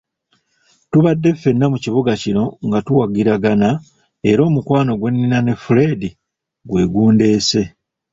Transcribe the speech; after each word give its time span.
Tubadde 0.91 1.29
ffena 1.35 1.65
mu 1.73 1.77
kibuga 1.83 2.11
kino 2.23 2.43
nga 2.67 2.79
tuwagiragana 2.85 3.69
era 4.29 4.41
omukwano 4.49 4.91
gwe 4.95 5.09
nnina 5.13 5.37
ne 5.43 5.53
Fred 5.63 6.01
gwe 6.69 6.83
gundeese. 6.93 7.61